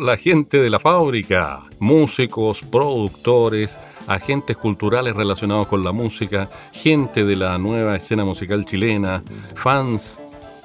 [0.00, 3.76] Hola gente de la fábrica, músicos, productores,
[4.06, 9.24] agentes culturales relacionados con la música, gente de la nueva escena musical chilena,
[9.54, 10.20] fans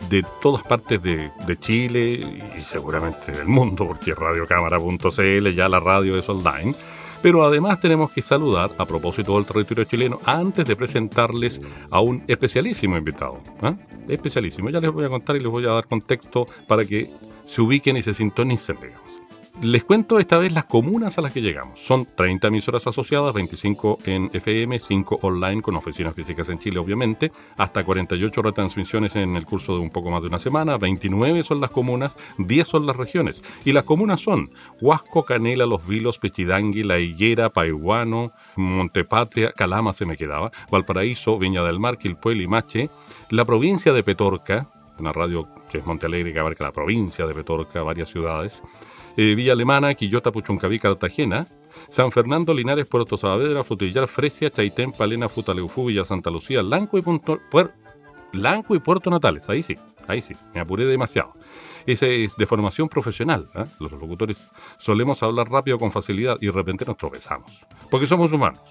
[0.08, 6.30] de todas partes de, Chile y seguramente del mundo, porque radiocámara.cl ya la radio es
[6.30, 6.76] online.
[7.24, 11.60] Pero además tenemos que saludar, a propósito del territorio chileno, antes de presentarles
[11.90, 13.42] a un especialísimo invitado.
[13.64, 13.74] ¿ah?
[14.08, 14.70] Especialísimo.
[14.70, 17.10] Ya les voy a contar y les voy a dar contexto para que
[17.46, 18.78] se ubiquen y se sintonicen,
[19.62, 21.80] les cuento esta vez las comunas a las que llegamos.
[21.80, 27.32] Son 30 emisoras asociadas, 25 en FM, 5 online con oficinas físicas en Chile, obviamente,
[27.58, 31.62] hasta 48 retransmisiones en el curso de un poco más de una semana, 29 son
[31.62, 33.44] las comunas, 10 son las regiones.
[33.64, 34.52] Y las comunas son
[34.82, 41.64] Huasco, Canela, Los Vilos, Pechidangui, La Higuera, Paiguano, Montepatria, Calama se me quedaba, Valparaíso, Viña
[41.64, 42.90] del Mar, Quilpué, Limache,
[43.30, 44.68] la provincia de Petorca,
[45.00, 48.62] una radio que es Montealegre que abarca la provincia de Petorca, varias ciudades,
[49.18, 51.48] eh, Villa Alemana, Quillota, Puchuncaví, Cartagena,
[51.90, 57.02] San Fernando, Linares, Puerto Saavedra, Frutillar, Fresia, Chaitén, Palena, Futaleufú, Villa Santa Lucía, Lanco y,
[57.02, 57.40] Punto,
[58.32, 59.50] Lanco y Puerto Natales.
[59.50, 59.76] Ahí sí,
[60.08, 61.34] ahí sí, me apuré demasiado.
[61.86, 63.50] Ese es de formación profesional.
[63.56, 63.66] ¿eh?
[63.80, 67.52] Los locutores solemos hablar rápido con facilidad y de repente nos tropezamos.
[67.90, 68.62] Porque somos humanos.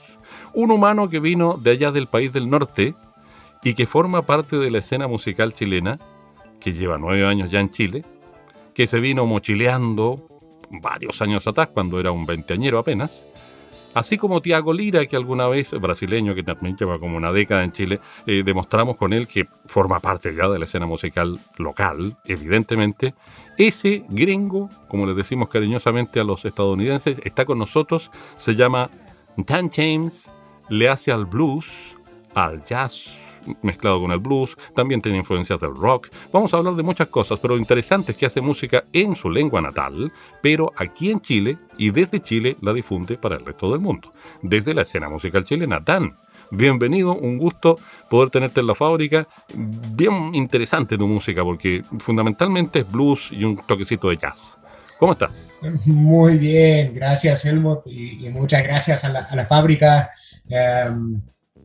[0.54, 2.94] Un humano que vino de allá del país del norte
[3.62, 5.98] y que forma parte de la escena musical chilena,
[6.60, 8.04] que lleva nueve años ya en Chile,
[8.74, 10.31] que se vino mochileando
[10.80, 13.26] varios años atrás, cuando era un veinteañero apenas,
[13.94, 17.72] así como Tiago Lira, que alguna vez, brasileño, que también lleva como una década en
[17.72, 23.14] Chile, eh, demostramos con él que forma parte ya de la escena musical local, evidentemente.
[23.58, 28.90] Ese gringo, como le decimos cariñosamente a los estadounidenses, está con nosotros, se llama
[29.36, 30.30] Dan James,
[30.68, 31.94] le hace al blues,
[32.34, 33.31] al jazz
[33.62, 36.08] mezclado con el blues, también tiene influencias del rock.
[36.32, 39.30] Vamos a hablar de muchas cosas, pero lo interesante es que hace música en su
[39.30, 43.80] lengua natal, pero aquí en Chile y desde Chile la difunde para el resto del
[43.80, 45.80] mundo, desde la escena musical chilena.
[45.80, 46.16] Dan,
[46.50, 49.26] bienvenido, un gusto poder tenerte en la fábrica.
[49.54, 54.58] Bien interesante tu música porque fundamentalmente es blues y un toquecito de jazz.
[55.02, 55.50] ¿Cómo estás?
[55.84, 60.10] Muy bien, gracias Helmut y, muchas gracias a la, fábrica.
[60.48, 61.20] Em,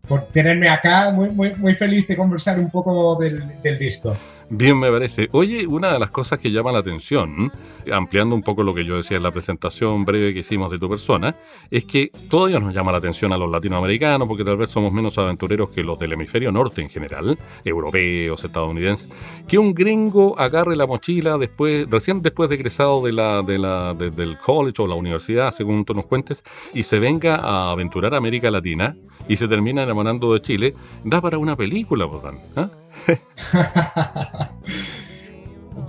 [0.08, 1.12] por tenerme acá.
[1.12, 4.16] Muy, muy, muy feliz de conversar un poco del, del disco.
[4.50, 5.28] Bien, me parece.
[5.34, 7.52] Oye, una de las cosas que llama la atención,
[7.92, 10.90] ampliando un poco lo que yo decía en la presentación breve que hicimos de tu
[10.90, 11.36] persona,
[11.70, 15.18] es que todavía nos llama la atención a los latinoamericanos, porque tal vez somos menos
[15.18, 19.10] aventureros que los del hemisferio norte en general, europeos, estadounidenses,
[19.50, 23.94] que un gringo agarre la mochila después, recién después de egresado de la, de la,
[23.96, 26.42] del college o la universidad, según tú nos cuentes,
[26.74, 28.96] y se venga a aventurar a América Latina
[29.28, 30.74] y se termina enamorando de Chile,
[31.04, 32.40] da para una película, Botán.
[32.56, 32.68] ¿eh?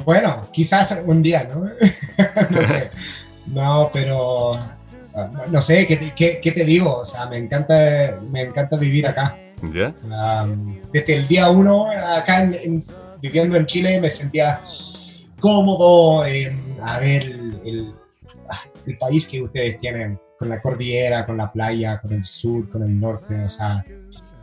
[0.04, 1.65] bueno, quizás un día, ¿no?
[2.50, 2.91] no sé.
[3.47, 4.59] No, pero
[5.50, 6.99] no sé, ¿qué, qué, te digo?
[6.99, 9.37] O sea, me encanta, me encanta vivir acá.
[10.93, 12.49] desde el día uno, acá
[13.20, 14.60] viviendo en Chile, me sentía
[15.41, 17.94] cómodo a ver el,
[18.87, 22.82] el, país que ustedes tienen, con la cordillera, con la playa, con el sur, con
[22.82, 23.84] el norte, o sea,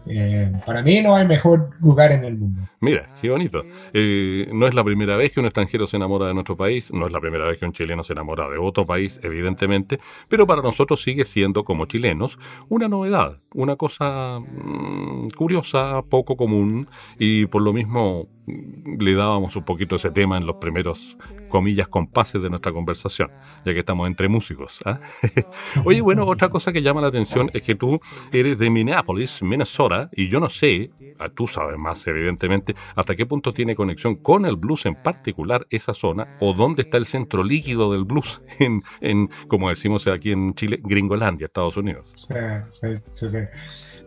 [0.08, 2.62] eh, para mí no hay mejor lugar en el mundo.
[2.80, 3.64] Mira, qué bonito.
[3.94, 7.08] Eh, no es la primera vez que un extranjero se enamora de nuestro país, no
[7.08, 10.62] es la primera vez que un chileno se enamora de otro país, evidentemente, pero para
[10.62, 12.38] nosotros sigue siendo, como chilenos,
[12.70, 19.64] una novedad, una cosa mm, curiosa, poco común, y por lo mismo le dábamos un
[19.64, 21.18] poquito ese tema en los primeros
[21.50, 23.32] comillas, compases de nuestra conversación,
[23.66, 24.82] ya que estamos entre músicos.
[24.86, 25.00] ¿ah?
[25.86, 28.00] Oye, bueno, otra cosa que llama la atención es que tú
[28.32, 33.26] eres de Minneapolis, Minnesota, y yo no sé, ah, tú sabes más evidentemente, hasta qué
[33.26, 37.44] punto tiene conexión con el blues en particular esa zona, o dónde está el centro
[37.44, 42.12] líquido del blues en, en como decimos aquí en Chile, Gringolandia, Estados Unidos.
[42.14, 43.38] Sí, sí, sí.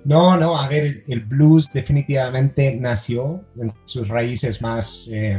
[0.09, 5.07] No, no, a ver, el blues definitivamente nació en sus raíces más...
[5.13, 5.39] Eh,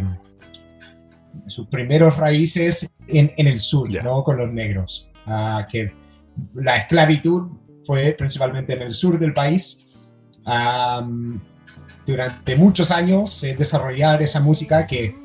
[1.47, 4.23] sus primeros raíces en, el sur, ¿no?
[4.23, 5.09] Con los negros.
[5.25, 5.91] Ah, que
[6.53, 7.47] la esclavitud
[7.83, 9.83] fue principalmente en el sur del país.
[12.05, 15.15] durante muchos años desarrollar esa música que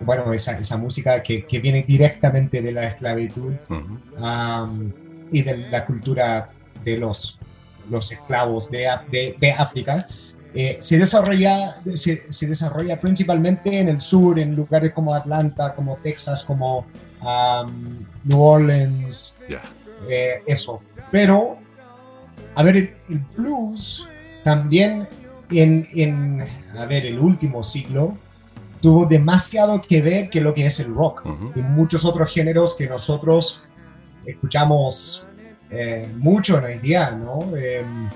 [0.00, 3.52] bueno, esa, esa música que, que, viene directamente de la esclavitud
[5.30, 6.50] y de la cultura
[6.84, 7.38] de los,
[7.90, 10.04] los esclavos de, de, de África,
[10.56, 15.96] eh, se, desarrolla, se, se, desarrolla principalmente en el sur, en lugares como Atlanta, como
[15.96, 16.86] Texas, como
[18.22, 19.34] New Orleans,
[20.08, 20.80] eh, eso.
[21.10, 21.58] Pero,
[22.54, 22.90] a ver, el,
[23.36, 24.06] blues
[24.44, 25.04] también
[25.50, 26.44] en, en,
[26.78, 28.16] a ver, el último siglo
[28.80, 31.26] tuvo demasiado que ver que lo que es el rock
[31.56, 33.64] y muchos otros géneros que nosotros
[34.24, 35.26] escuchamos
[35.74, 37.54] eh, mucho en hoy día, ¿no?
[37.56, 38.08] Em,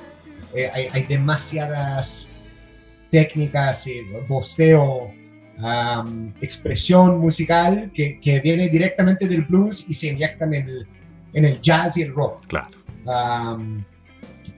[0.54, 2.30] eh, hay, demasiadas
[3.10, 5.12] técnicas, y voceo,
[6.40, 10.86] expresión musical que, que, viene directamente del blues y se inyectan en el,
[11.32, 12.46] en el jazz y el rock.
[12.46, 12.70] Claro.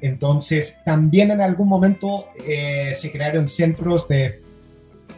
[0.02, 4.42] entonces, también en algún momento eh, se crearon centros de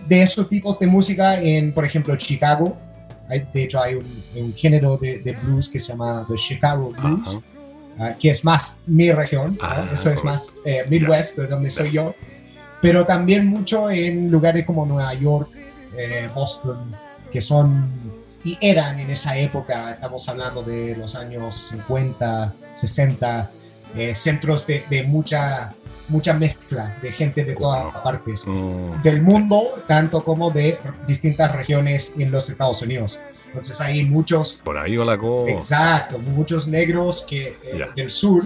[0.09, 2.77] de esos tipos de música en, por ejemplo, Chicago.
[3.29, 7.39] Hay, de hecho, hay un, género de, blues que se llama The Chicago Blues,
[7.99, 11.93] ah, que es más mi región, ah, eso es más eh, Midwest, de donde soy
[11.93, 12.15] yo,
[12.81, 15.51] pero también mucho en lugares como Nueva York,
[15.97, 16.95] eh, Boston,
[17.31, 17.87] que son
[18.45, 23.51] y eran en esa época, estamos hablando de los años 50, 60,
[23.97, 25.73] eh, centros de, de mucha
[26.09, 29.03] mucha mezcla de gente de todas partes mm.
[29.03, 33.21] del mundo, tanto como de distintas regiones en los Estados Unidos.
[33.53, 34.61] Entonces hay muchos...
[34.65, 35.53] Por ahí o la cosa.
[35.53, 38.45] Exacto, muchos negros que, eh, del sur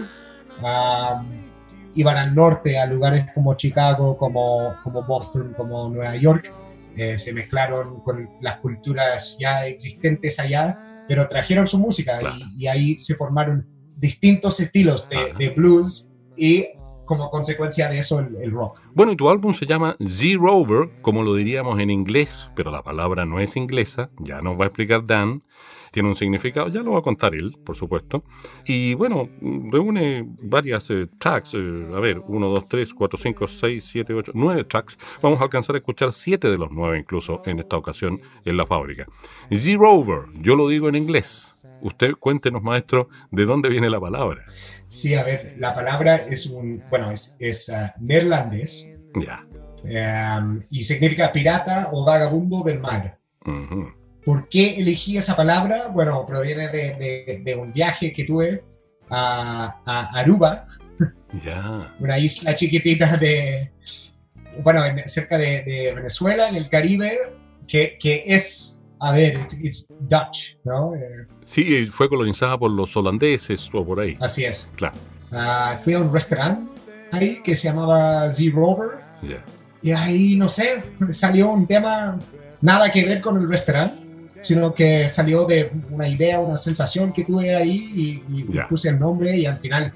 [1.93, 6.53] iban al norte, a lugares como Chicago, como, como Boston, como Nueva York.
[6.95, 12.19] Eh, se mezclaron con las culturas ya existentes allá, pero trajeron su música
[12.57, 13.65] y, ahí se formaron
[13.95, 16.67] distintos estilos de, de blues y
[17.07, 18.81] como consecuencia de eso el, rock.
[18.93, 23.25] Bueno, y tu álbum se llama Z-Rover, como lo diríamos en inglés, pero la palabra
[23.25, 25.41] no es inglesa, ya nos va a explicar Dan.
[25.89, 28.23] Tiene un significado, ya lo va a contar él, por supuesto.
[28.65, 29.29] Y bueno,
[29.71, 34.31] reúne varias eh, tracks, eh, a ver, 1, 2, 3, 4, 5, 6, 7, 8,
[34.35, 34.99] 9 tracks.
[35.21, 38.67] Vamos a alcanzar a escuchar 7 de los 9 incluso en esta ocasión en la
[38.67, 39.07] fábrica.
[39.49, 41.65] Z-Rover, yo lo digo en inglés.
[41.81, 44.45] Usted cuéntenos, maestro, de dónde viene la palabra.
[44.87, 48.89] Sí, a ver, la palabra es un, bueno, es, es uh, neerlandés.
[49.15, 49.45] Ya.
[49.83, 53.17] Um, y significa pirata o vagabundo del mar.
[54.25, 55.87] ¿Por qué elegí esa palabra?
[55.87, 58.63] Bueno, proviene de, de, un viaje que tuve
[59.09, 60.65] a, a Aruba,
[61.45, 61.95] Ya.
[61.99, 63.71] una isla chiquitita de,
[64.61, 67.13] bueno, cerca de, de, Venezuela, en el Caribe,
[67.67, 70.95] que, que es, a ver, it's, Dutch, ¿no?
[70.95, 74.17] Eh, Sí, fue colonizada por los holandeses o por ahí.
[74.19, 74.73] Así es.
[74.75, 74.95] Claro.
[75.31, 76.69] Uh, fui a un restaurante
[77.11, 78.99] ahí que se llamaba Z Rover.
[79.81, 82.19] Y ahí, no sé, salió un tema
[82.61, 83.97] nada que ver con el restaurante,
[84.41, 89.37] sino que salió de una idea, una sensación que tuve ahí y, puse el nombre
[89.37, 89.93] y al final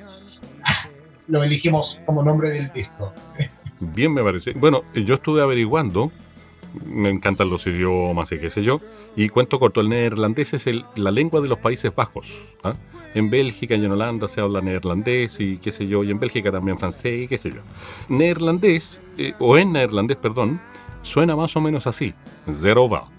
[0.63, 0.87] ah,
[1.27, 3.13] lo elegimos como nombre del disco.
[3.79, 4.53] Bien, me parece.
[4.53, 6.11] Bueno, yo estuve averiguando
[6.85, 8.81] me encantan los idiomas y qué sé yo.
[9.15, 12.27] Y cuento corto, el neerlandés es el, la lengua de los Países Bajos.
[12.63, 12.75] ¿ah?
[13.13, 16.51] En Bélgica y en Holanda se habla neerlandés y qué sé yo, y en Bélgica
[16.51, 17.61] también francés y qué sé yo.
[18.07, 20.61] Neerlandés, eh, o en neerlandés, perdón,
[21.01, 22.13] suena más o menos así,
[22.51, 23.09] zero va.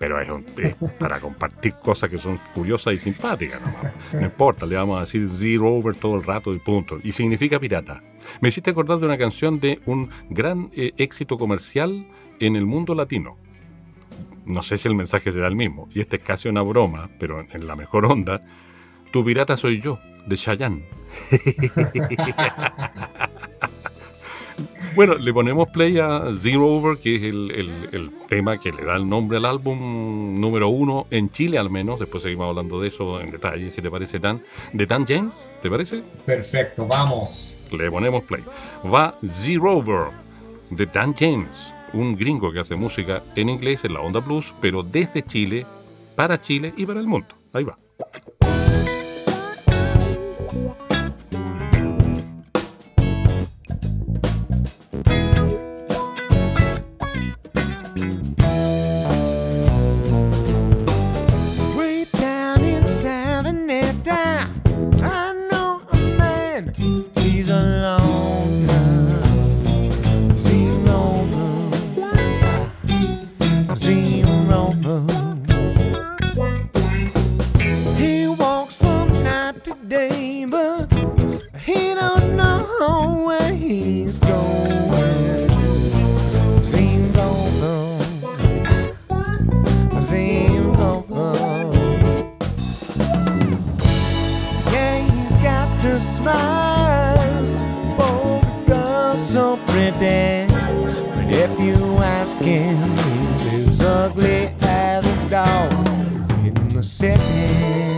[0.00, 0.28] Pero es,
[0.98, 3.60] para compartir cosas que son curiosas y simpáticas.
[4.14, 6.96] No, importa, le vamos a decir zero over todo el rato y punto.
[7.02, 8.02] Y significa pirata.
[8.40, 12.08] Me hiciste acordar de una canción de un gran eh, éxito comercial
[12.40, 13.36] en el mundo latino.
[14.46, 17.46] No sé si el mensaje será el mismo, y este es casi una broma, pero
[17.52, 18.42] en la mejor onda.
[19.12, 20.88] Tu pirata soy yo, de Chayanne.
[24.94, 29.08] bueno, le ponemos play a Zero Over, que es el, tema que le da el
[29.08, 31.98] nombre al álbum número uno en Chile al menos.
[31.98, 34.40] Después seguimos hablando de eso en detalle, si te parece tan.
[34.72, 36.02] De Dan James, ¿te parece?
[36.24, 38.42] Perfecto, vamos le ponemos play.
[38.92, 40.08] Va Z-Rover
[40.70, 44.82] de Dan James, un gringo que hace música en inglés en la onda blues, pero
[44.82, 45.66] desde Chile,
[46.14, 47.34] para Chile y para el mundo.
[47.52, 47.76] Ahí va.
[101.42, 105.72] If you ask him, he's as ugly as a dog
[106.44, 107.89] in the city.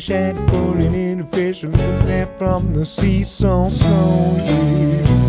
[0.00, 5.25] Seeing shad pulling in a fisherman's net from the sea so slowly.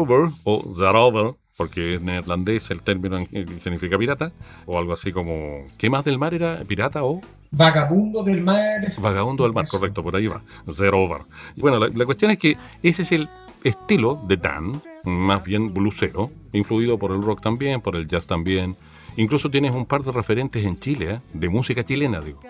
[0.00, 3.18] Rover o Zarover, porque es neerlandés el término
[3.58, 4.32] significa pirata,
[4.66, 6.64] o algo así como, ¿qué más del mar era?
[6.64, 7.20] ¿Pirata o?
[7.50, 8.92] Vagabundo del mar.
[8.98, 10.42] Vagabundo del mar, correcto, por ahí va,
[10.72, 11.22] Zerover.
[11.56, 13.28] Bueno, la, cuestión es que ese es el
[13.62, 18.76] estilo de Dan, más bien blusero, influido por el rock también, por el jazz también.
[19.16, 21.20] Incluso tienes un par de referentes en Chile, ¿eh?
[21.34, 22.40] de música chilena, digo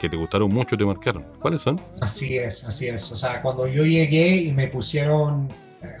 [0.00, 1.24] que te gustaron mucho y te marcaron.
[1.40, 1.80] ¿Cuáles son?
[2.00, 3.10] Así es, así es.
[3.10, 5.48] O sea, cuando yo llegué y me pusieron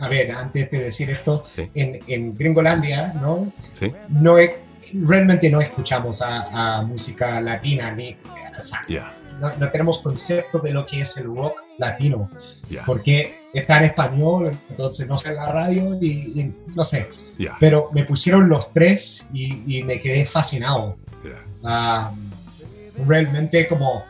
[0.00, 3.52] a ver, antes de decir esto, en, en, Gringolandia, ¿no?
[3.72, 3.92] Sí.
[4.08, 4.38] no
[4.92, 8.16] realmente no escuchamos a, música latina, ni,
[9.40, 12.30] no, tenemos concepto de lo que es el rock latino,
[12.86, 17.08] porque está en español, entonces no sé en la radio y, no sé.
[17.58, 20.96] Pero me pusieron los tres y, me quedé fascinado.
[23.06, 24.04] realmente como,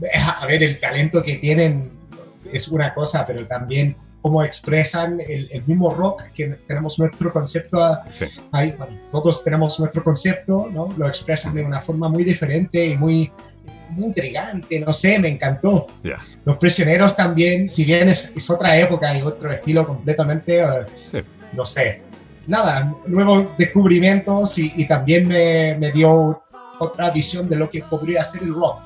[0.40, 1.90] a ver, el talento que tienen
[2.52, 3.96] es una cosa, pero también
[4.26, 7.78] cómo expresan el, mismo rock, que tenemos nuestro concepto,
[8.50, 8.74] ahí,
[9.12, 10.92] todos tenemos nuestro concepto, ¿no?
[10.98, 13.30] Lo expresan de una forma muy diferente y muy,
[13.96, 15.86] intrigante, no sé, me encantó.
[16.44, 22.02] Los prisioneros también, si bien es, otra época y otro estilo completamente, eh, no sé.
[22.48, 26.42] Nada, nuevos descubrimientos y, también me, me, dio
[26.80, 28.80] otra visión de lo que podría ser el rock.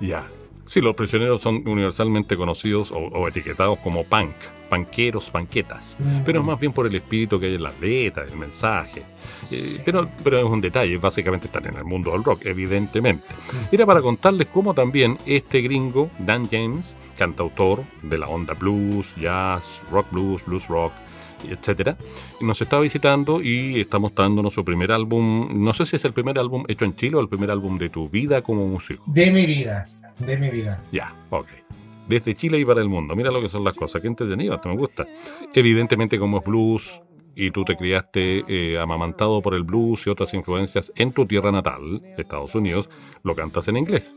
[0.00, 0.26] Ya.
[0.70, 4.30] Sí, los prisioneros son universalmente conocidos o, etiquetados como punk,
[4.68, 8.38] panqueros, panquetas, pero es más bien por el espíritu que hay en las letras, el
[8.38, 9.02] mensaje.
[9.50, 13.26] Eh, pero, pero es un detalle, básicamente están en el mundo del rock, evidentemente.
[13.72, 19.82] Era para contarles cómo también este gringo, Dan James, cantautor de la onda blues, jazz,
[19.90, 20.92] rock blues, blues rock,
[21.48, 21.96] etcétera,
[22.42, 25.48] nos está visitando y estamos dándonos su primer álbum.
[25.64, 27.88] No sé si es el primer álbum hecho en Chile o el primer álbum de
[27.88, 29.02] tu vida como músico.
[29.08, 29.88] De mi vida
[30.20, 30.82] de mi vida.
[30.92, 31.48] Ya, ok.
[32.08, 33.14] Desde Chile y para el mundo.
[33.14, 34.02] Mira lo que son las cosas.
[34.02, 35.06] Qué entretenido, esto me gusta.
[35.54, 37.02] Evidentemente, como es blues
[37.34, 41.52] y tú te criaste eh, amamantado por el blues y otras influencias en tu tierra
[41.52, 42.88] natal, Estados Unidos,
[43.22, 44.16] lo cantas en inglés.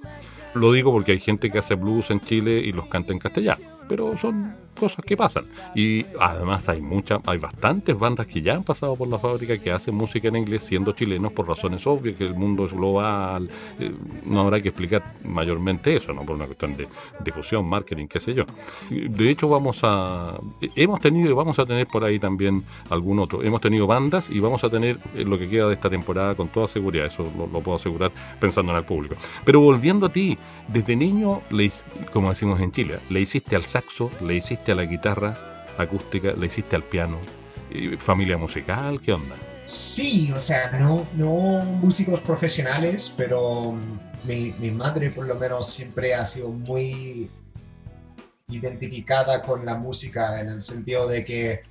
[0.55, 3.63] Lo digo porque hay gente que hace blues en Chile y los canta en castellano,
[3.87, 5.45] pero son cosas que pasan.
[5.75, 9.71] Y además hay muchas, hay bastantes bandas que ya han pasado por la fábrica que
[9.71, 13.49] hacen música en inglés siendo chilenos por razones obvias, que el mundo es global,
[13.79, 13.91] eh,
[14.25, 16.25] no habrá que explicar mayormente eso, ¿no?
[16.25, 16.87] Por una cuestión de
[17.23, 18.45] difusión, marketing, qué sé yo.
[18.89, 20.39] De hecho, vamos a,
[20.75, 23.43] hemos tenido y vamos a tener por ahí también algún otro.
[23.43, 26.47] Hemos tenido bandas y vamos a tener eh, lo que queda de esta temporada con
[26.49, 29.15] toda seguridad, eso lo, lo puedo asegurar pensando en el público.
[29.45, 30.37] Pero volviendo a ti,
[30.67, 31.71] desde niño, le,
[32.11, 35.35] como decimos en Chile, le hiciste al saxo, le hiciste a la guitarra
[35.77, 37.17] acústica, le hiciste al piano.
[37.97, 39.01] ¿Familia musical?
[39.01, 39.35] ¿Qué onda?
[39.65, 43.73] Sí, o sea, no, no músicos profesionales, pero
[44.25, 47.31] mi, mi madre por lo menos siempre ha sido muy
[48.49, 51.63] identificada con la música en el sentido de que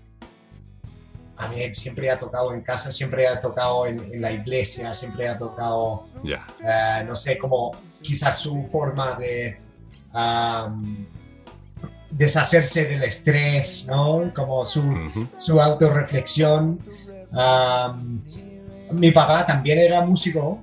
[1.36, 5.38] a mí siempre ha tocado en casa, siempre ha tocado en, la iglesia, siempre ha
[5.38, 9.58] tocado, eh, no sé, como quizás su forma de
[12.12, 14.32] deshacerse del estrés, ¿no?
[14.34, 14.82] Como su,
[15.36, 16.78] su autorreflexión.
[18.92, 20.60] mi papá también era músico,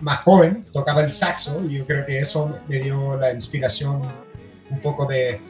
[0.00, 4.02] más joven, tocaba el saxo y yo creo que eso me dio la inspiración
[4.70, 5.40] un poco de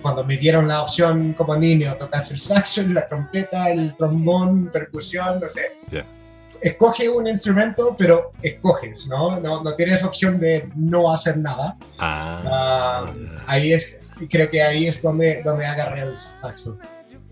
[0.00, 5.40] cuando me dieron la opción como niño, tocas el saxo, la trompeta, el trombón, percusión,
[5.40, 5.62] no sé.
[6.62, 9.40] Escoge un instrumento, pero escoges, ¿no?
[9.40, 9.62] ¿no?
[9.62, 11.76] No, tienes opción de no hacer nada.
[11.98, 13.14] Ah, ah
[13.46, 13.96] ahí es,
[14.30, 16.78] creo que ahí es donde, donde agarré el saxo.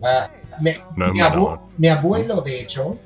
[0.03, 0.29] Ah,
[0.61, 0.73] mi,
[1.79, 2.99] mi, abuelo, de hecho,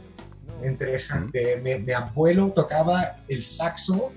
[0.64, 4.12] interesante, mi, abuelo tocaba el saxo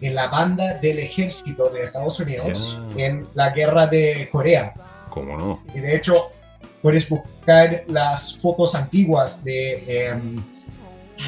[0.00, 4.72] en la banda del ejército de Estados Unidos en la guerra de Corea.
[5.10, 5.62] ¿Cómo no?
[5.74, 6.30] Y de hecho,
[6.82, 10.42] puedes buscar las fotos antiguas de, em,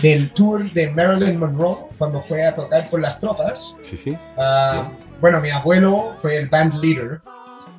[0.02, 3.76] del tour de Marilyn Monroe cuando fue a tocar por las tropas.
[3.83, 4.16] Sí, sí.
[4.37, 4.88] Ah,
[5.21, 7.21] bueno, mi abuelo fue el band leader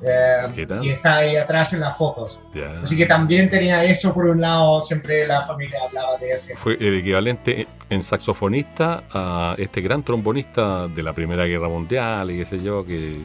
[0.00, 2.42] eh, y está ahí atrás en las fotos.
[2.82, 6.56] Así que también tenía eso por un lado, siempre la familia hablaba de ese.
[6.56, 12.38] Fue el equivalente en saxofonista a este gran trombonista de la Primera Guerra Mundial y
[12.38, 13.20] qué sé yo, que,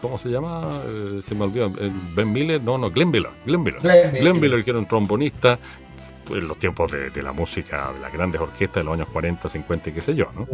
[0.00, 0.82] ¿cómo se llama?
[0.86, 4.64] Eh, se me olvidó, eh, Ben Miller, no, no, Glenn Miller, Glenn Miller, Glenn Miller
[4.64, 5.58] que era un trombonista
[6.30, 9.90] en los tiempos de, la música, de las grandes orquestas de los años 40, 50
[9.90, 10.46] y qué sé yo, ¿no?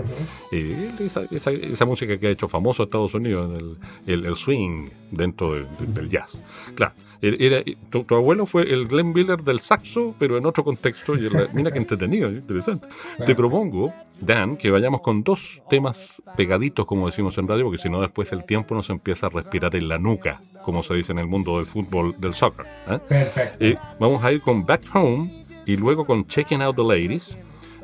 [0.51, 6.43] esa, música que ha hecho famoso Estados Unidos, el, el, swing dentro del jazz.
[6.75, 11.15] Claro, era, tu, abuelo fue el Glenn Miller del saxo, pero en otro contexto.
[11.15, 12.89] Y mira qué entretenido, interesante.
[13.25, 17.89] Te propongo, Dan, que vayamos con dos temas pegaditos, como decimos en radio, porque si
[17.89, 21.19] no después el tiempo nos empieza a respirar en la nuca, como se dice en
[21.19, 22.67] el mundo del fútbol, del soccer.
[22.89, 22.99] ¿eh?
[23.09, 23.65] Perfecto.
[23.65, 27.37] Y vamos a ir con Back Home y luego con Checking Out the Ladies,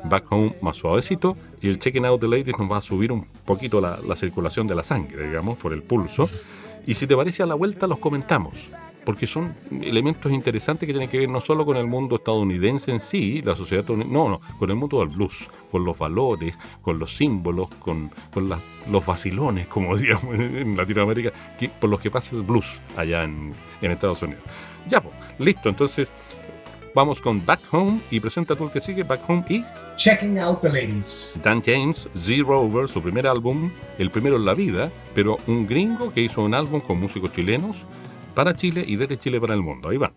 [0.03, 3.25] Back Home más suavecito, y el Checking Out the Ladies nos va a subir un
[3.45, 6.29] poquito la, circulación de la sangre, digamos, por el pulso.
[6.85, 8.55] Y si te parece a la vuelta, los comentamos,
[9.05, 12.99] porque son elementos interesantes que tienen que ver no solo con el mundo estadounidense en
[12.99, 17.15] sí, la sociedad no, no, con el mundo del blues, con los valores, con los
[17.15, 18.49] símbolos, con, con
[18.89, 21.31] los vacilones, como digamos en Latinoamérica,
[21.79, 24.43] por los que pasa el blues allá en, en Estados Unidos.
[24.87, 26.09] Ya, pues, listo, entonces
[26.93, 29.63] Vamos con Back Home y presenta tú el que sigue, Back Home y...
[29.95, 31.33] Checking Out the Ladies.
[31.43, 36.13] Dan James, Zero Over, su primer álbum, el primero en la vida, pero un gringo
[36.13, 37.77] que hizo un álbum con músicos chilenos
[38.35, 39.89] para Chile y desde Chile para el mundo.
[39.89, 40.11] Ahí va.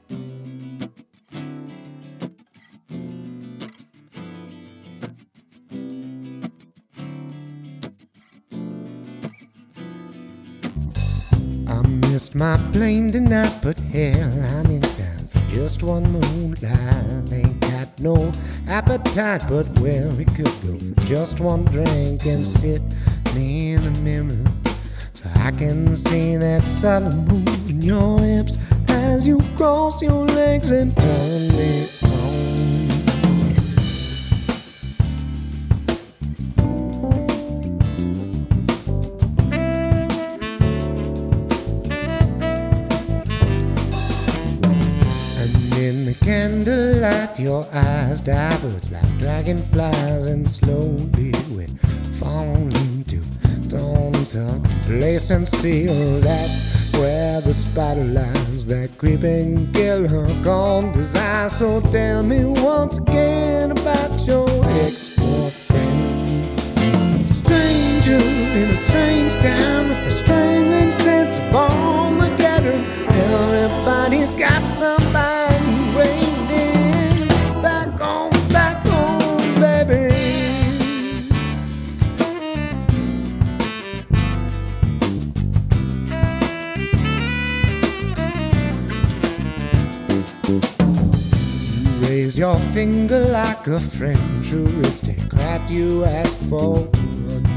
[12.34, 14.83] my plane tonight, but hell, I'm in
[15.54, 18.32] Just one moonlight, ain't got no
[18.66, 22.82] appetite, but where we could go for just one drink and sit
[23.36, 24.44] in the mirror.
[25.14, 30.72] So I can see that subtle move in your hips as you cross your legs
[30.72, 31.86] and turn me
[47.38, 51.66] your eyes divert like dragonflies and slowly we
[52.18, 53.20] fall into
[53.68, 55.86] thorns of complacency.
[55.88, 61.48] Oh, that's where the spider lies, that creeping kill her gone desire.
[61.48, 64.48] So tell me once again about your
[64.84, 67.30] ex-boyfriend.
[67.30, 72.84] Strangers in a strange town with a strangling sense of Armageddon.
[73.08, 75.03] Everybody's got somebody.
[92.54, 95.68] Your finger like a French aristocrat.
[95.68, 96.88] You ask for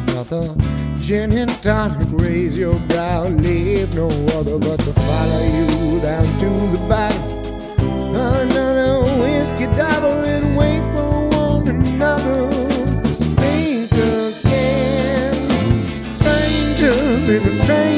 [0.10, 0.56] another
[1.00, 2.08] gin and tonic.
[2.12, 4.08] Raise your brow, leave no
[4.38, 7.22] other but to follow you down to the bottom.
[8.16, 12.50] Another whiskey double and wait for one another
[13.04, 15.34] to speak again.
[16.10, 17.97] Strangers in a strange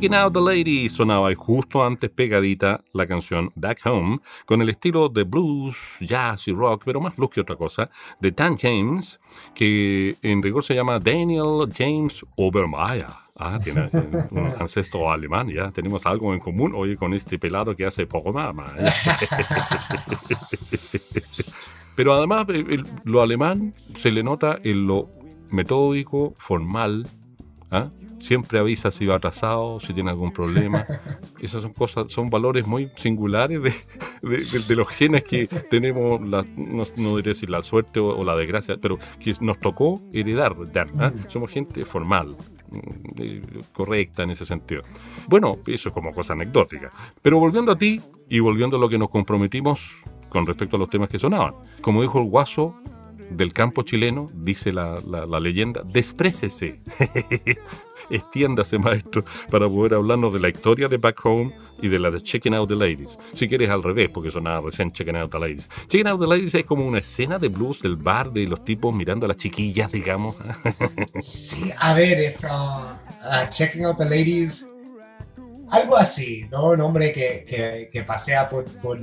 [0.00, 5.10] Checking Out the Lady sonaba justo antes pegadita la canción Back Home, con el estilo
[5.10, 9.20] de blues, jazz y rock, pero más blues que otra cosa, de Dan James,
[9.54, 13.08] que en rigor se llama Daniel James Obermeier.
[13.36, 13.90] Ah, tiene
[14.30, 18.72] un ancestro alemán, ya tenemos algo en común hoy con este pelado que hace programa.
[21.94, 22.46] Pero además,
[23.04, 25.10] lo alemán se le nota en lo
[25.50, 27.06] metódico, formal,
[27.70, 27.90] ¿ah?
[28.20, 30.86] Siempre avisa si va atrasado, si tiene algún problema.
[31.40, 37.16] Esas son cosas, son valores muy singulares de, los genes que tenemos, la, no, no
[37.16, 40.54] diré si la suerte o, la desgracia, pero que nos tocó heredar.
[40.98, 41.12] ¿ah?
[41.28, 42.36] Somos gente formal.
[42.70, 44.82] mm, correcta en ese sentido.
[45.26, 46.90] Bueno, eso es como cosa anecdótica.
[47.22, 49.96] Pero volviendo a ti y volviendo a lo que nos comprometimos
[50.28, 51.54] con respecto a los temas que sonaban.
[51.80, 52.76] Como dijo el guaso
[53.30, 56.80] del campo chileno, dice la, la leyenda, desprécese.
[58.10, 62.20] extiéndase, maestro, para poder hablarnos de la historia de Back Home y de la de
[62.20, 63.18] Checking Out the Ladies.
[63.34, 65.68] Si quieres al revés, porque sonaba recién Checking Out the Ladies.
[65.88, 68.94] Checking Out the Ladies es como una escena de blues del bar de los tipos
[68.94, 70.36] mirando a las chiquillas, digamos.
[71.20, 72.48] sí, a ver, eso.
[72.48, 74.68] Uh, checking Out the Ladies.
[75.70, 76.70] Algo así, ¿no?
[76.70, 78.98] Un hombre que, que, pasea por, por,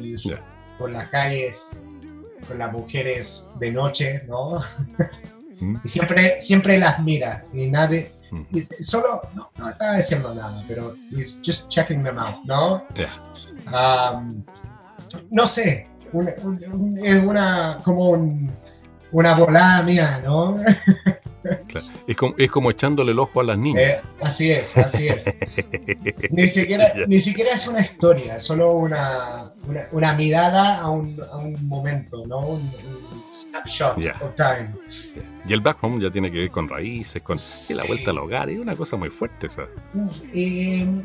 [0.78, 1.72] por las calles
[2.48, 4.62] con las mujeres de noche, ¿no?
[5.60, 5.78] Mm.
[5.84, 8.14] y siempre, siempre las mira y nadie,
[8.82, 12.84] solo, no, no estaba diciendo nada, pero he's just checking them out, ¿no?
[13.68, 14.44] Um,
[15.30, 15.88] no sé,
[17.04, 18.12] es una, como
[19.12, 20.56] una volada mía, ¿no?
[22.08, 23.84] Es, como, es, como, echándole el ojo a las niñas.
[23.84, 25.34] Eh, así es, así es.
[26.32, 29.52] ni, siquiera, ni siquiera es una historia, es solo una,
[29.92, 32.40] una, mirada a un, a un, momento, ¿no?
[32.40, 32.72] Un,
[33.32, 34.70] snapshot of time.
[35.48, 38.50] Y el back home ya tiene que ver con raíces, con la vuelta al hogar,
[38.50, 39.66] es una cosa muy fuerte esa.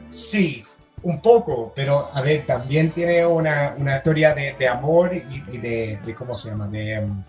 [0.08, 0.64] sí,
[1.02, 5.98] un poco, pero a ver, también tiene una, una historia de, de amor y, de,
[6.04, 6.68] de, ¿cómo se llama?
[6.68, 7.22] De, um,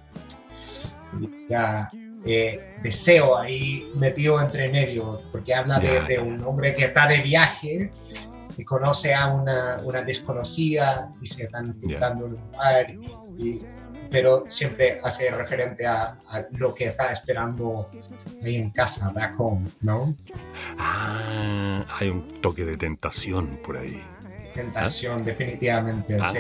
[2.26, 7.92] eh, deseo ahí metido entre medio, porque habla de, un hombre que está de viaje
[8.58, 12.92] y conoce a una, una desconocida y se están juntando en un lugar
[13.38, 13.60] y
[14.14, 16.16] pero siempre hace referente a,
[16.52, 17.90] lo que está esperando
[18.44, 20.16] ahí en casa, back home, ¿no?
[20.78, 24.00] Ah, hay un toque de tentación por ahí.
[24.54, 26.38] Tentación, definitivamente, sí.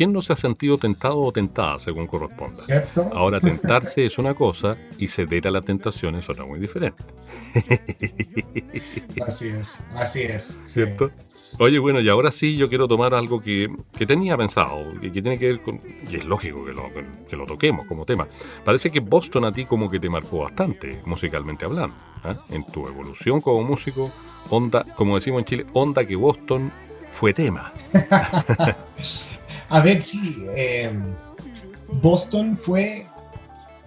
[0.00, 2.56] ¿Quién no se ha sentido tentado o tentada, según corresponda?
[2.56, 3.10] ¿Cierto?
[3.12, 7.04] Ahora, tentarse es una cosa y ceder a la tentación es otra muy diferente.
[9.26, 10.58] Así es, así es.
[10.62, 11.10] ¿Cierto?
[11.58, 15.20] Oye, bueno, y ahora sí yo quiero tomar algo que, que tenía pensado y que
[15.20, 15.78] tiene que ver con...
[16.10, 16.84] Y es lógico que lo,
[17.28, 18.26] que lo toquemos como tema.
[18.64, 21.94] Parece que Boston a ti como que te marcó bastante, musicalmente hablando.
[22.24, 22.36] ¿ah?
[22.48, 24.10] En tu evolución como músico,
[24.48, 26.72] onda, como decimos en Chile, onda que Boston
[27.12, 27.70] fue tema.
[29.70, 30.44] a ver, sí.
[30.54, 31.02] Em,
[32.02, 33.06] Boston fue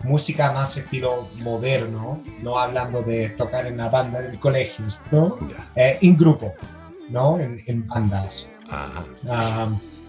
[0.04, 5.38] música más estilo moderno, no hablando de tocar en la banda del colegio, ¿no?
[5.76, 6.54] Eh, en grupo.
[7.10, 7.40] ¿no?
[7.40, 8.50] En, bandas.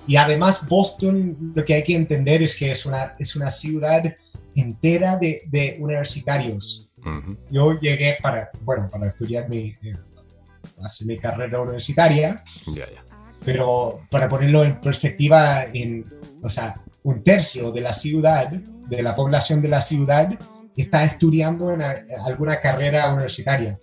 [0.06, 4.02] y además Boston, lo que hay que entender es que es una, es una ciudad
[4.54, 6.88] entera de, de universitarios.
[7.50, 9.94] Yo llegué para, bueno, para estudiar mi, eh,
[10.82, 12.42] hacer mi carrera universitaria,
[13.44, 16.06] pero para ponerlo en perspectiva, en,
[16.42, 20.38] o sea, un tercio de la ciudad, de la población de la ciudad,
[20.76, 23.78] está estudiando en alguna carrera universitaria.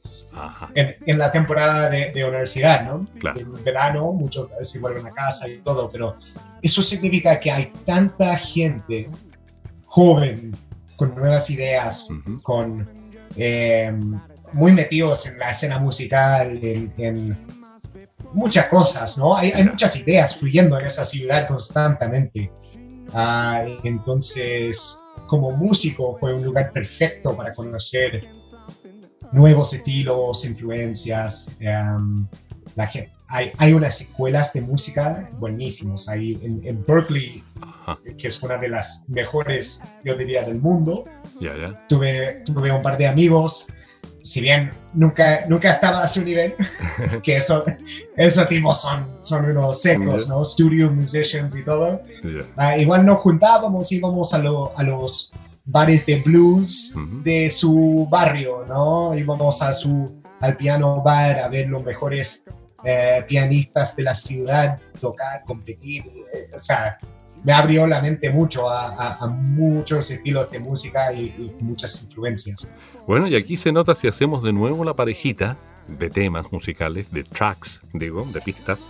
[0.76, 3.08] En, la temporada de, universidad, ¿no?
[3.36, 6.18] En verano muchos se vuelven a casa y todo, pero
[6.62, 9.10] eso significa que hay tanta gente
[9.86, 10.52] joven
[10.96, 12.10] con nuevas ideas,
[12.44, 12.88] con
[13.36, 14.20] em,
[14.54, 17.38] muy metidos en la escena musical, en,
[18.34, 19.36] muchas cosas, ¿no?
[19.36, 22.52] Hay, hay, muchas ideas fluyendo en esa ciudad constantemente.
[23.14, 28.28] Ah, entonces, como músico fue un lugar perfecto para conocer
[29.32, 31.56] nuevos estilos, influencias.
[31.60, 32.28] Em,
[32.76, 32.90] la
[33.28, 36.08] hay, hay, unas escuelas de música buenísimos.
[36.10, 37.44] Hay en, Berkeley,
[38.18, 41.06] que es una de las mejores, yo diría, del mundo.
[41.88, 43.68] Tuve, tuve un par de amigos
[44.24, 46.56] si bien nunca, nunca estaba a su nivel,
[47.24, 47.64] que eso,
[48.16, 50.44] esos tipos son, son unos secos, ¿no?
[50.44, 52.02] Studio musicians y todo.
[52.56, 55.32] Ah, igual nos juntábamos, íbamos a, a los
[55.66, 59.16] bares de blues de su barrio, ¿no?
[59.16, 62.44] Íbamos a su, al piano bar a ver los mejores
[62.84, 66.04] eh, pianistas de la ciudad tocar, competir.
[66.34, 66.98] Eh, o sea,
[67.44, 72.68] me abrió la mente mucho a, a, muchos estilos de música y, y muchas influencias.
[73.08, 77.24] Bueno, y aquí se nota si hacemos de nuevo la parejita de temas musicales, de
[77.24, 78.90] tracks, digo, de pistas.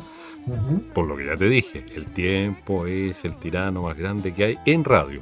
[0.95, 4.59] Por lo que ya te dije, el tiempo es el tirano más grande que hay
[4.65, 5.21] en radio.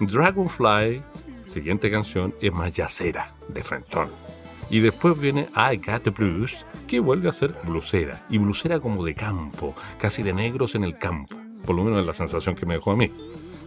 [0.00, 1.00] Dragonfly,
[1.46, 4.08] siguiente canción, es más yacera, de frentón.
[4.68, 6.56] Y después viene I Got the Blues,
[6.88, 8.20] que vuelve a ser blusera.
[8.28, 11.36] Y blusera como de campo, casi de negros en el campo.
[11.64, 13.10] Por lo menos es la sensación que me dejó a mí.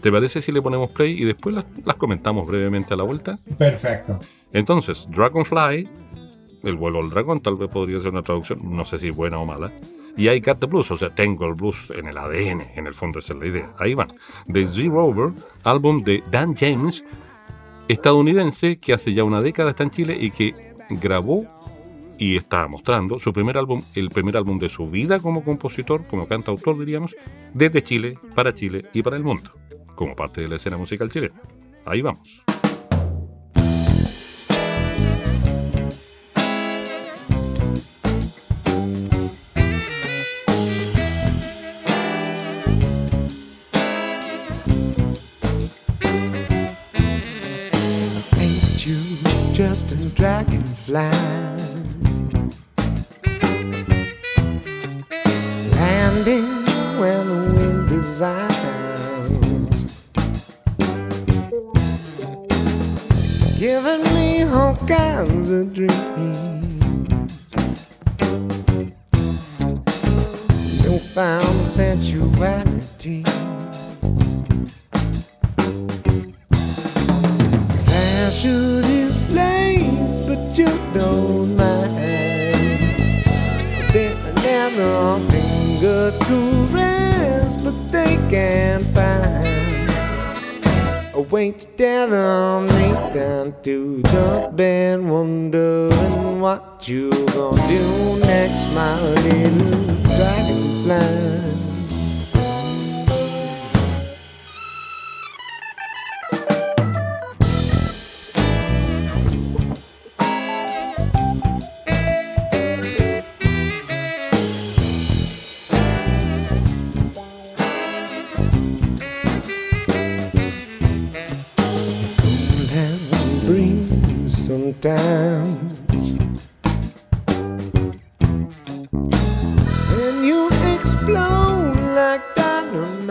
[0.02, 3.38] ¿Te parece si le ponemos play y después las comentamos brevemente a la vuelta?
[3.58, 4.20] Perfecto.
[4.52, 5.88] Entonces, Dragonfly,
[6.64, 9.46] el vuelo al dragón, tal vez podría ser una traducción, no sé si buena o
[9.46, 9.72] mala.
[10.18, 12.94] Y I Got the Blues, o sea, tengo el blues en el ADN, en el
[12.94, 13.74] fondo esa es la idea.
[13.78, 14.10] Ahí van.
[14.52, 15.32] The Z Rover,
[15.64, 17.04] álbum de Dan James,
[17.88, 21.46] estadounidense, que hace ya una década está en Chile y que grabó
[22.22, 26.28] y está mostrando su primer álbum, el primer álbum de su vida como compositor, como
[26.28, 27.16] cantautor diríamos,
[27.52, 29.52] desde Chile, para Chile y para el mundo,
[29.96, 31.42] como parte de la escena musical chilena.
[31.84, 32.44] Ahí vamos.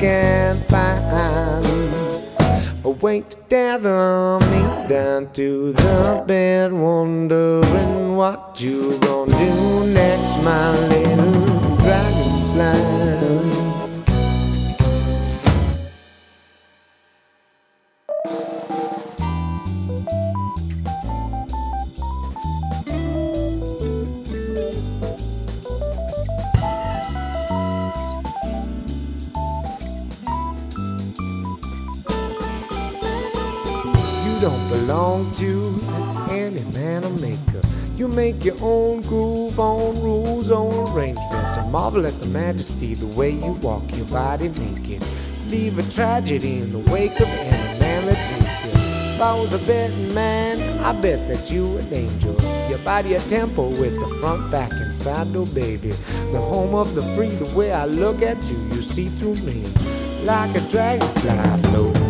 [0.00, 1.66] can't find
[2.84, 10.42] a way to tether me down to the bed, wondering what you gonna do next,
[10.42, 13.19] my little dragonfly.
[38.32, 41.56] Make your own groove, own rules, own arrangements.
[41.56, 45.04] I marvel at the majesty, the way you walk your body naked.
[45.48, 49.14] Leave a tragedy in the wake of any man you.
[49.14, 52.36] If I was a betting man, I bet that you an angel.
[52.68, 55.90] Your body a temple with the front, back, and side door, baby.
[56.32, 59.66] The home of the free, the way I look at you, you see through me.
[60.22, 62.09] Like a dragonfly floating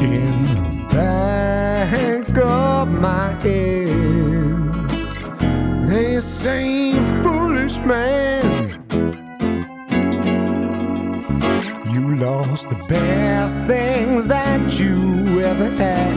[0.00, 3.86] in the back of my head.
[5.88, 6.92] They say,
[7.22, 8.84] foolish man,
[11.92, 16.16] you lost the best things that you ever had.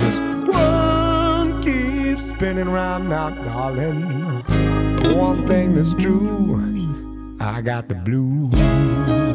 [0.00, 4.02] This one keeps spinning round now, darling.
[5.16, 6.60] One thing that's true,
[7.40, 9.25] I got the blues.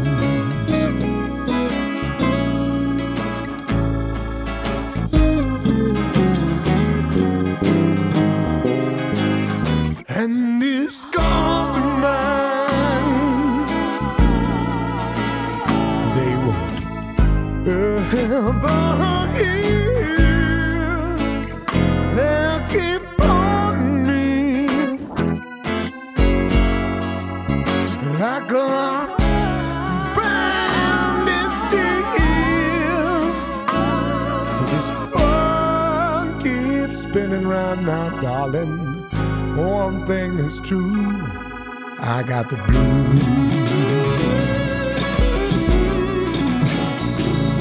[38.41, 38.77] Darling.
[39.55, 41.21] One thing is true,
[41.99, 43.23] I got the blues.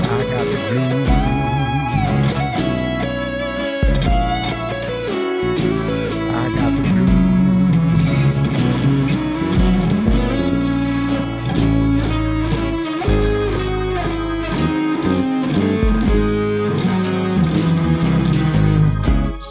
[0.02, 1.08] I got the blues.
[6.32, 7.20] I got the blues.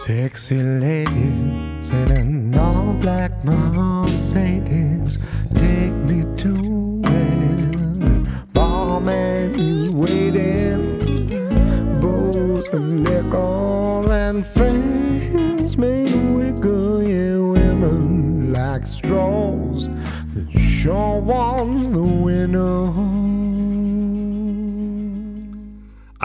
[0.05, 0.57] Sexy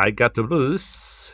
[0.06, 1.32] I Got the Blues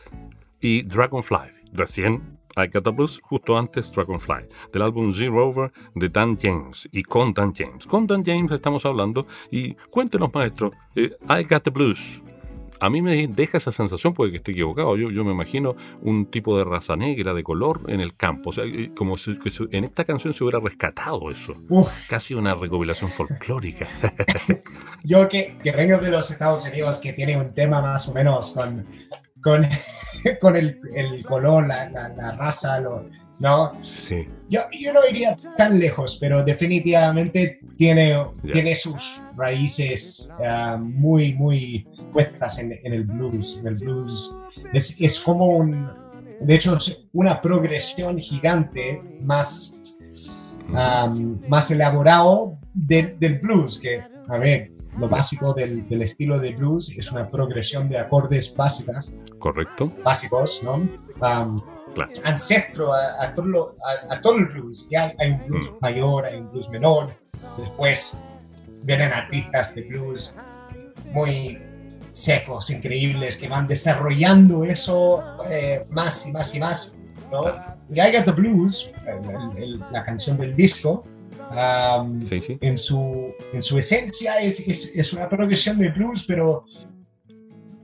[0.61, 1.53] y Dragonfly.
[1.73, 6.89] Recién I Got the Blues, justo antes Dragonfly, del álbum Z Rover de Dan James
[6.93, 7.85] y con Dan James.
[7.85, 12.23] Con Dan James estamos hablando y cuéntenos, maestro, eh, I Got the Blues.
[12.81, 14.97] A mí me deja esa sensación, puede que esté equivocado.
[14.97, 18.51] Yo, yo me imagino un tipo de raza negra, de color en el campo.
[18.51, 21.53] O sea, eh, como si que en esta canción se hubiera rescatado eso.
[21.69, 23.87] Uf, Casi una recopilación folclórica.
[25.05, 28.53] yo que, que vengo de los Estados Unidos, que tiene un tema más o menos
[28.53, 28.87] con,
[29.43, 29.63] con,
[30.41, 33.05] con el, el color, la, la, la raza, lo-
[33.41, 33.73] ¿no?
[33.83, 34.29] sí.
[34.49, 38.17] Yo, yo no iría tan lejos, pero definitivamente tiene,
[38.53, 43.59] tiene sus raíces ah, muy, muy puestas en, en el blues.
[43.61, 44.35] En el blues
[44.73, 45.89] es, es como un,
[46.41, 49.73] de hecho, es una progresión gigante más,
[50.75, 51.13] ah,
[51.49, 56.97] más elaborado del, del blues, que, a ver, lo básico del, del estilo de blues
[56.97, 59.93] es una progresión de acordes básicas, ¿Correcto?
[60.05, 60.75] básicos, ¿no?
[60.75, 61.63] Um,
[61.95, 62.13] Claro.
[62.25, 64.87] ancestro a, a todo a- a todo el blues.
[64.91, 67.11] Ya hay un blues mayor, hay un blues menor.
[67.59, 68.21] Después
[68.83, 70.35] vienen artistas de blues
[71.13, 71.59] muy
[72.13, 76.95] secos, increíbles, que van desarrollando eso eh, más y más y más.
[77.31, 77.45] ¿no?
[77.93, 81.05] Y I Got the Blues, el- el- la canción del disco,
[81.51, 82.59] um, Sí, sí.
[82.61, 86.65] en su, en su esencia es, es, es una progresión de blues, pero,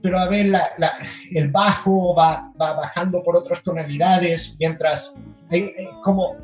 [0.01, 0.93] pero a ver, la- la-
[1.31, 5.15] el bajo va, va bajando por otras tonalidades, mientras
[5.49, 6.35] hay- hay como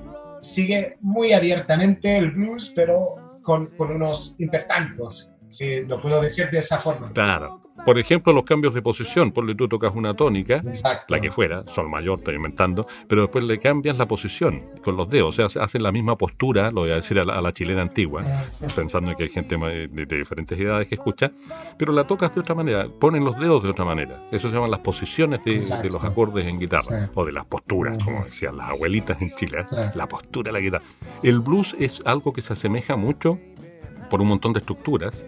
[0.41, 2.99] sigue muy abiertamente el blues, pero
[3.41, 7.11] con, con unos intertantos, si lo puedo decir de esa forma.
[7.13, 7.62] Claro.
[7.85, 9.31] Por ejemplo, los cambios de posición.
[9.31, 11.05] Ponle tú tocas una tónica, Exacto.
[11.09, 15.09] la que fuera, sol mayor, estoy inventando, pero después le cambias la posición con los
[15.09, 15.37] dedos.
[15.39, 17.81] O sea, hacen la misma postura, lo voy a decir a la, a la chilena
[17.81, 18.23] antigua,
[18.75, 21.31] pensando en que hay gente de, de diferentes edades que escucha,
[21.77, 24.17] pero la tocas de otra manera, ponen los dedos de otra manera.
[24.31, 27.11] Eso se llaman las posiciones de, de los acordes en guitarra, Sí.
[27.15, 29.65] o de las posturas, como decían las abuelitas en Chile, ¿eh?
[29.67, 29.75] Sí.
[29.95, 30.83] la postura de la guitarra.
[31.23, 33.39] El blues es algo que se asemeja mucho
[34.09, 35.25] por un montón de estructuras,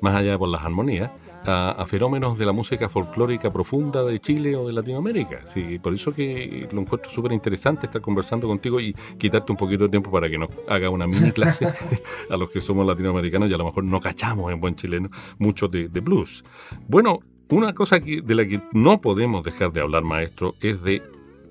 [0.00, 1.10] más allá de por las armonías,
[1.46, 5.40] a, a fenómenos de la música folclórica profunda de Chile o de Latinoamérica.
[5.52, 9.84] Sí, por eso que lo encuentro súper interesante estar conversando contigo y quitarte un poquito
[9.84, 11.66] de tiempo para que nos haga una mini clase
[12.30, 15.68] a los que somos latinoamericanos y a lo mejor no cachamos en buen chileno mucho
[15.68, 16.44] de, de blues.
[16.88, 21.02] Bueno, una cosa que, de la que no podemos dejar de hablar, maestro, es de,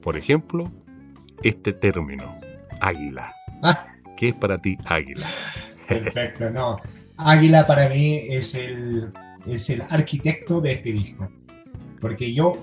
[0.01, 0.71] por ejemplo,
[1.43, 2.37] este término,
[2.81, 3.33] águila.
[4.17, 5.27] ¿Qué es para ti águila?
[5.87, 6.77] Perfecto, no.
[7.17, 9.11] Águila para mí es el,
[9.47, 11.29] es el arquitecto de este disco.
[12.01, 12.57] Porque yo,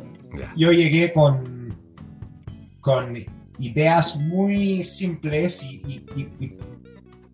[0.56, 1.76] yo llegué con,
[2.80, 3.16] con
[3.58, 6.58] ideas muy simples y, y- y- y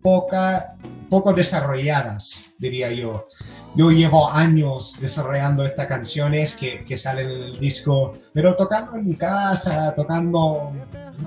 [0.01, 0.75] poca,
[1.09, 3.27] poco desarrolladas, diría yo.
[3.75, 9.05] Yo llevo años desarrollando estas canciones que, que salen en el disco, pero tocando en
[9.05, 10.71] mi casa, tocando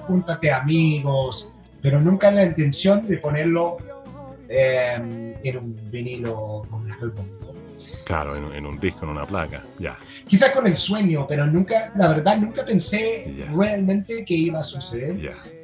[0.06, 3.76] juntas de amigos, pero nunca la intención de ponerlo
[4.48, 7.24] eh, en un vinilo o un álbum.
[8.04, 9.98] Claro, en, un disco, en una placa, ya.
[10.26, 15.16] Quizás con el sueño, pero nunca, la verdad, nunca pensé realmente que iba a suceder.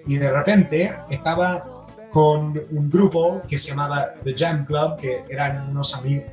[0.07, 1.79] Y de repente estaba
[2.11, 6.27] con un grupo que se llamaba The Jam Club, que eran unos, amigos,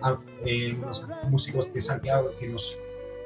[0.46, 2.78] eh, unos músicos de Santiago que nos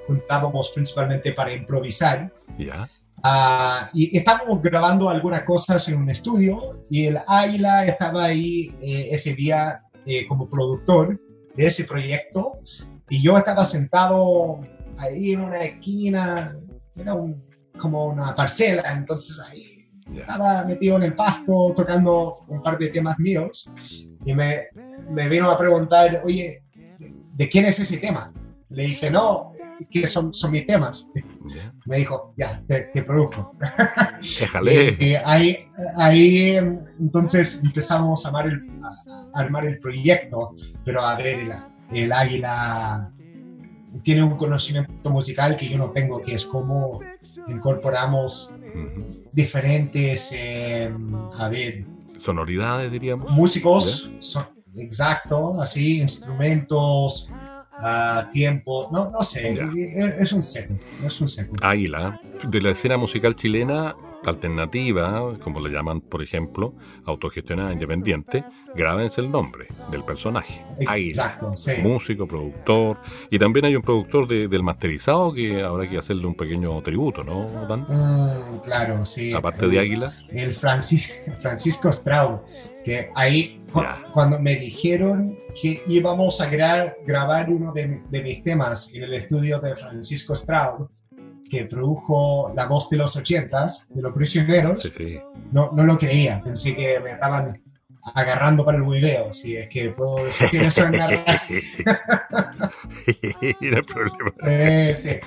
[0.08, 2.32] juntábamos principalmente para improvisar.
[2.58, 2.88] Ya.
[3.22, 6.58] Ah, y estábamos grabando algunas cosas en un estudio
[6.90, 11.20] y el Águila estaba ahí eh, ese día eh, como productor
[11.60, 12.62] de ese proyecto
[13.10, 14.62] y yo estaba sentado
[14.98, 16.58] ahí en una esquina,
[16.96, 17.14] era
[17.78, 19.62] como una parcela, entonces ahí
[20.18, 23.70] estaba metido en el pasto tocando un par de temas míos
[24.24, 24.68] y me,
[25.12, 26.64] me vino a preguntar, oye,
[27.34, 28.32] ¿de quién es ese tema?
[28.70, 29.52] Le dije, no,
[29.92, 31.12] que son, son mis temas.
[31.86, 33.54] Me dijo, ya, te, te produzco.
[34.40, 34.96] Déjale.
[35.00, 35.58] y, ahí,
[35.98, 36.58] ahí
[37.00, 41.54] entonces empezamos a, el, a, armar el proyecto, pero a ver, el,
[41.92, 43.12] el águila
[44.04, 47.00] tiene un conocimiento musical que yo no tengo, que es cómo
[47.48, 48.56] incorporamos
[49.32, 50.94] diferentes, eh,
[51.38, 51.86] a ver...
[52.18, 53.32] Sonoridades, diríamos.
[53.32, 54.46] Músicos, son,
[54.76, 57.32] exacto, así, instrumentos,
[58.32, 59.58] tiempo, no, no sé,
[60.20, 60.74] es, un seco,
[61.04, 61.54] es un seco.
[61.62, 66.74] Águila, de la escena musical chilena alternativa, como le llaman, por ejemplo,
[67.06, 68.44] autogestionada independiente,
[68.76, 70.62] grábense el nombre del personaje.
[70.80, 71.74] Exacto, sí.
[71.82, 72.98] Músico, productor.
[73.30, 77.66] Y también hay un productor del masterizado que habrá que hacerle un pequeño tributo, ¿no,
[77.68, 77.82] Dan?
[77.88, 79.34] Mm, claro, sí.
[79.34, 80.12] Aparte de Águila.
[80.30, 82.42] El Francisco Straub,
[83.16, 83.62] ahí
[84.14, 89.60] cuando me dijeron que íbamos a grabar uno de, de, mis temas en el estudio
[89.60, 90.90] de Francisco Straub,
[91.50, 94.92] que produjo La Voz de los Ochentas, de los prisioneros,
[95.52, 96.42] No, no lo creía.
[96.44, 97.62] Pensé que me estaban
[98.14, 101.08] agarrando para el video, si es que puedo decir eso en la
[103.62, 104.34] no problema.
[104.46, 105.18] Eh, sí.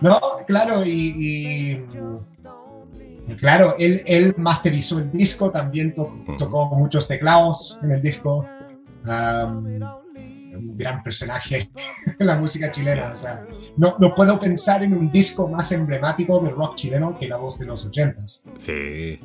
[0.00, 1.84] No, claro, y,
[3.38, 8.46] claro, él, él, masterizó el disco, también tocó muchos teclados en el disco
[10.56, 11.68] un gran personaje
[12.18, 13.10] en la música chilena.
[13.12, 13.46] O sea,
[13.76, 17.58] no, no puedo pensar en un disco más emblemático del rock chileno que la voz
[17.58, 18.42] de los ochentas.
[18.58, 19.18] Sí.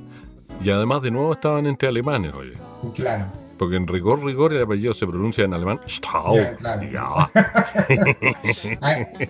[0.61, 2.53] Y además de nuevo estaban entre alemanes, oye.
[2.95, 3.25] Claro.
[3.59, 5.81] Porque en rigor, rigor el apellido se pronuncia en alemán.
[5.87, 6.37] Stau.
[6.57, 7.29] claro.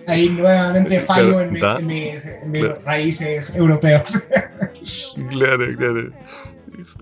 [0.06, 1.52] ahí, nuevamente fallo en,
[1.86, 4.22] mis raíces europeos.
[5.30, 6.12] claro, claro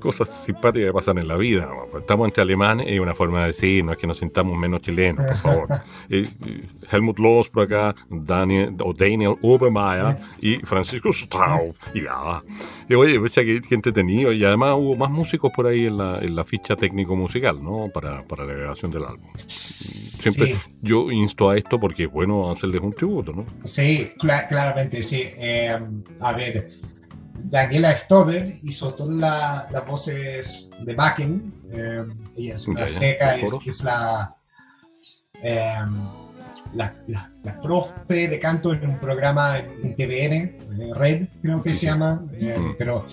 [0.00, 1.68] cosas simpáticas que pasan en la vida.
[1.98, 5.26] Estamos entre alemanes y una forma de decir, no es que nos sintamos menos chilenos,
[5.26, 5.68] por favor.
[6.90, 11.74] Helmut Loos por acá, Daniel, o Daniel Obermeier y Francisco Straub.
[11.94, 12.42] Y ya.
[12.88, 14.32] Y oye, pues, que, que entretenido.
[14.32, 17.88] Y además hubo más músicos por ahí en la, en la ficha técnico-musical, ¿no?
[17.92, 19.28] Para, para la grabación del álbum.
[19.36, 23.44] Siempre yo insto a esto porque es bueno hacerles un tributo, ¿no?
[23.64, 25.22] Sí, claramente, sí.
[25.36, 25.78] Eh,
[26.20, 26.70] a ver
[27.45, 31.53] Daniela Stover hizo todas las voces de backing.
[31.72, 32.05] Eh,
[32.36, 34.34] ella es una seca, es, es la,
[35.43, 35.74] eh,
[36.74, 37.30] la, la,
[37.62, 42.76] profe de canto en un programa en, TVN, eh, Red creo que se llama, mm.
[42.76, 43.05] pero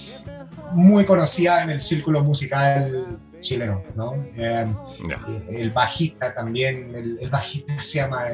[0.74, 4.14] muy conocida en el círculo musical chileno, ¿no?
[4.36, 8.26] El bajista también, el, bajista se llama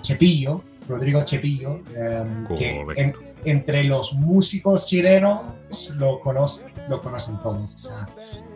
[0.00, 1.82] Chepillo, Rodrigo Chepillo,
[2.56, 3.14] que en,
[3.44, 7.74] entre los músicos chilenos lo conocen, lo conocen todos.
[7.74, 8.06] O sea,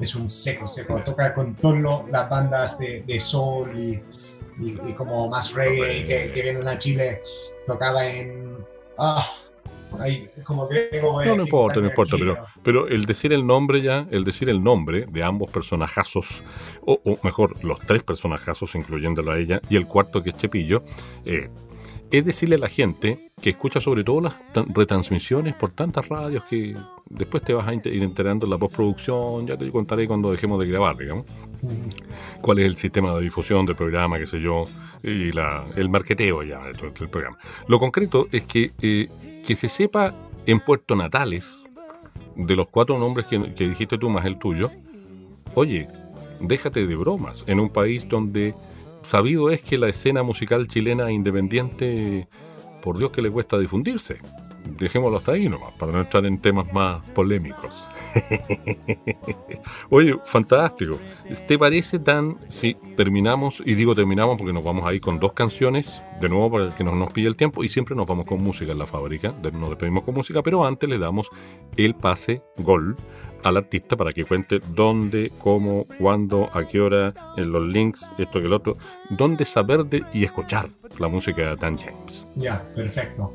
[0.00, 1.00] es un seco, seco.
[1.04, 4.02] Toca con todas las bandas de, de soul y,
[4.58, 7.22] y, como más reggae que, que, vienen a Chile.
[7.66, 8.58] Tocaba en.
[8.98, 9.26] Ah,
[9.98, 11.24] ahí, como griego.
[11.24, 14.62] No, no importa, no importa, pero, pero el decir el nombre ya, el decir el
[14.62, 16.26] nombre de ambos personajazos,
[16.82, 20.82] o, o mejor, los tres personajazos, incluyéndolo a ella, y el cuarto que es Chepillo,
[21.24, 21.50] eh,
[22.18, 24.34] es decirle a la gente que escucha sobre todo las
[24.74, 26.76] retransmisiones por tantas radios que
[27.10, 30.66] después te vas a ir enterando en la postproducción, ya te contaré cuando dejemos de
[30.66, 31.24] grabar, digamos,
[32.40, 34.64] cuál es el sistema de difusión del programa, qué sé yo,
[35.02, 37.36] y la, el marqueteo ya del programa.
[37.68, 39.08] Lo concreto es que, eh,
[39.46, 40.14] que se sepa
[40.46, 41.64] en Puerto Natales,
[42.36, 44.70] de los cuatro nombres que, que dijiste tú más el tuyo,
[45.54, 45.88] oye,
[46.40, 48.54] déjate de bromas, en un país donde
[49.04, 52.28] sabido es que la escena musical chilena independiente,
[52.82, 54.18] por Dios que le cuesta difundirse.
[54.78, 57.88] dejémoslo hasta ahí nomás, para no entrar en temas más polémicos.
[59.90, 60.98] Oye, fantástico.
[61.46, 66.02] ¿Te parece, Dan, si terminamos, y digo terminamos porque nos vamos ahí con dos canciones,
[66.20, 68.72] de nuevo para que no nos pille el tiempo, y siempre nos vamos con música
[68.72, 71.28] en la fábrica, nos despedimos con música, pero antes le damos
[71.76, 72.96] el pase gol
[73.44, 78.40] al artista para que cuente dónde, cómo, cuándo, a qué hora, en los links, esto
[78.40, 78.76] que el otro,
[79.10, 80.68] dónde saber de y escuchar
[80.98, 82.26] la música de Dan James.
[82.34, 83.34] Ya, perfecto.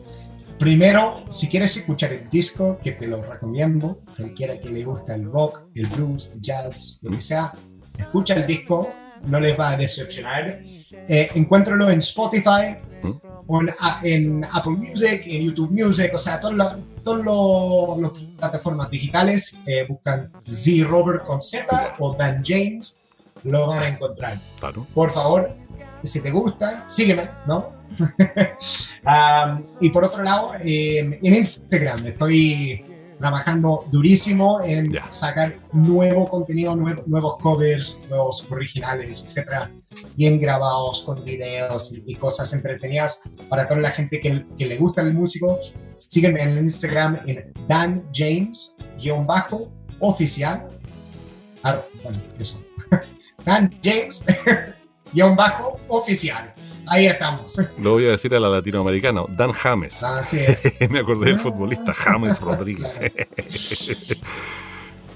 [0.57, 5.23] Primero, si quieres escuchar el disco, que te lo recomiendo, cualquiera que le gusta el
[5.25, 7.53] rock, el blues, el jazz, lo que sea,
[7.97, 8.91] escucha el disco,
[9.27, 10.59] no les va a decepcionar.
[11.07, 12.75] Eh, encuéntralo en Spotify,
[13.47, 13.61] o
[14.03, 16.77] en, Apple Music, en YouTube Music, o sea, todas las
[18.39, 22.97] plataformas digitales, eh, buscan Z Robert con Z o Dan James,
[23.43, 24.37] lo van a encontrar.
[24.93, 25.53] Por favor,
[26.03, 27.77] si te gusta, sígueme, ¿no?
[29.79, 32.85] y por otro lado, en Instagram estoy
[33.19, 39.69] trabajando durísimo en sacar nuevo contenido, nuevos covers, nuevos originales, etcétera,
[40.15, 45.01] bien grabados con videos y, cosas entretenidas para toda la gente que, que, le gusta
[45.01, 45.59] el músico.
[45.99, 50.67] Sígueme en Instagram en Dan James-oficial.
[52.03, 52.59] bueno, eso.
[53.45, 56.53] Dan James-oficial.
[56.91, 57.55] Ahí estamos.
[57.77, 60.01] Lo voy a decir a la latinoamericana, Dan James.
[60.03, 60.75] Así es.
[60.89, 62.99] Me acordé del futbolista James Rodríguez.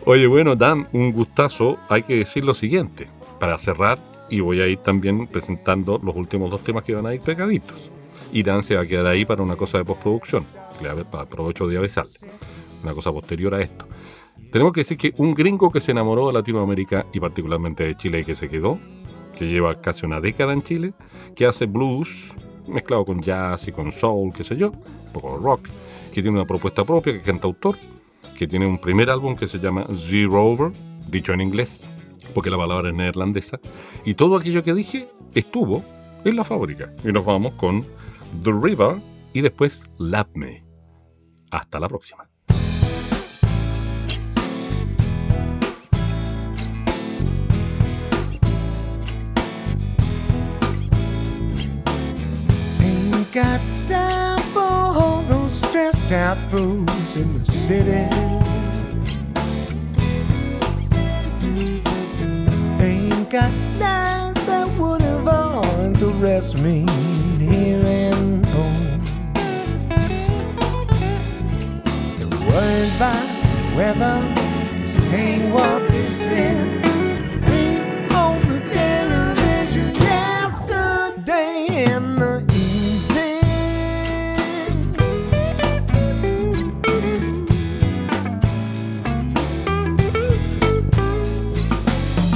[0.05, 1.79] Oye, bueno, Dan, un gustazo.
[1.89, 3.07] Hay que decir lo siguiente,
[3.39, 3.97] para cerrar,
[4.29, 7.89] y voy a ir también presentando los últimos dos temas que van a ir pegaditos.
[8.31, 10.45] Y Dan se va a quedar ahí para una cosa de postproducción,
[11.09, 12.13] para aprovecho de avisarle.
[12.83, 13.85] Una cosa posterior a esto.
[14.51, 18.19] Tenemos que decir que un gringo que se enamoró de Latinoamérica y particularmente de Chile
[18.19, 18.77] y que se quedó,
[19.37, 20.93] que lleva casi una década en Chile,
[21.35, 22.33] que hace blues
[22.67, 25.67] mezclado con jazz y con soul, qué sé yo, un poco rock,
[26.13, 27.77] que tiene una propuesta propia, que canta autor,
[28.37, 30.71] que tiene un primer álbum que se llama Z Rover,
[31.09, 31.89] dicho en inglés,
[32.33, 33.59] porque la palabra es neerlandesa,
[34.05, 35.83] y todo aquello que dije estuvo
[36.23, 36.93] en la fábrica.
[37.03, 37.81] Y nos vamos con
[38.43, 38.97] The River
[39.33, 40.63] y después Love Me.
[41.51, 42.29] Hasta la próxima.
[64.45, 66.85] that would have all interest me
[72.53, 73.19] worried by
[73.75, 74.17] weather,
[74.93, 76.85] you ain't what you said.
[78.13, 81.55] On the television yesterday
[81.87, 83.43] in the evening.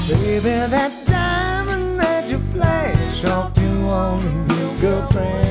[0.09, 4.21] Baby, that diamond that you flash off to on
[4.59, 5.46] your girlfriend.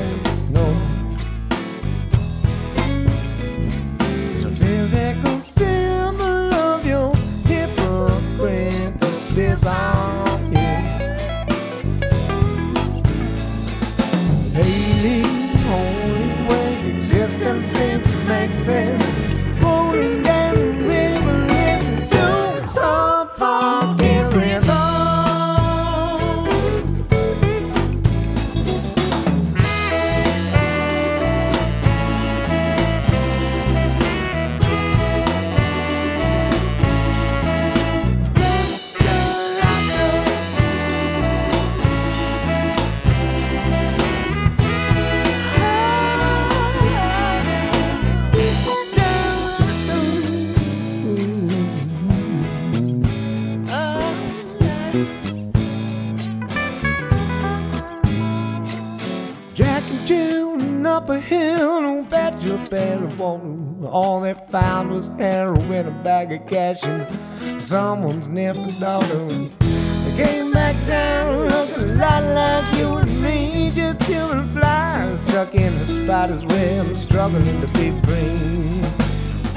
[63.19, 69.27] All they found was heroin, a bag of cash, and someone's nipple daughter.
[69.27, 75.55] They came back down looking a lot like you and me, just human flies stuck
[75.55, 78.37] in a spider's web, struggling to be free.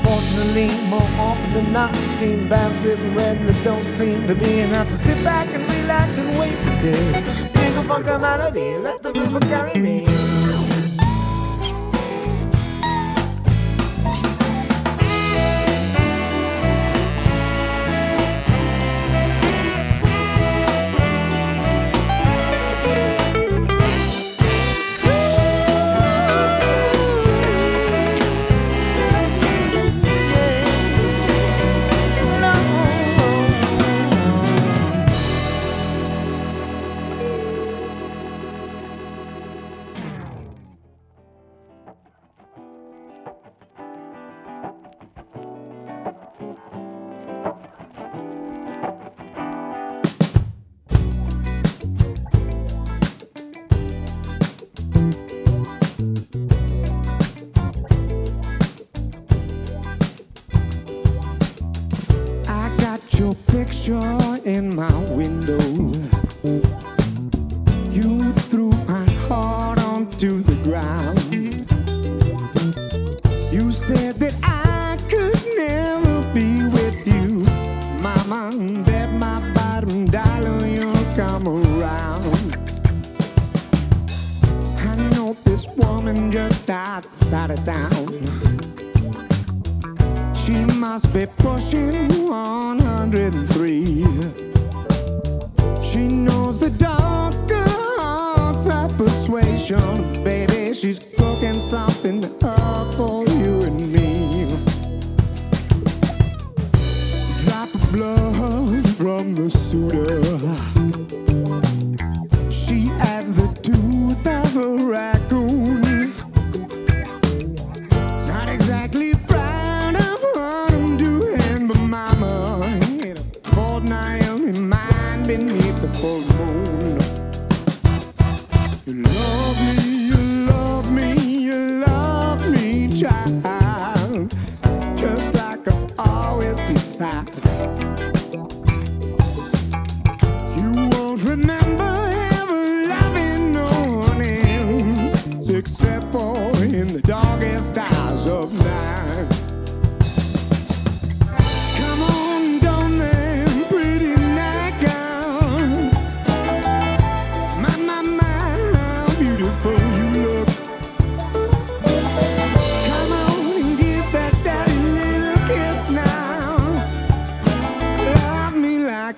[0.02, 4.86] Fortunately, more often than not, I've seen baptism where there don't seem to be enough
[4.88, 7.52] to sit back and relax and wait for death.
[7.52, 10.59] Pick a melody, let the river carry me.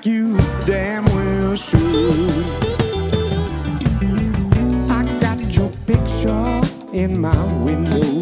[0.02, 0.36] like you
[0.66, 1.80] damn well should.
[4.90, 6.60] I got your picture
[6.92, 8.21] in my window.